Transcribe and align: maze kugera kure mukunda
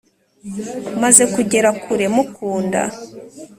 maze 1.01 1.23
kugera 1.33 1.69
kure 1.83 2.05
mukunda 2.15 2.81